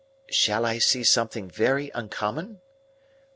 "Shall 0.31 0.65
I 0.65 0.79
see 0.79 1.03
something 1.03 1.47
very 1.47 1.91
uncommon?" 1.93 2.61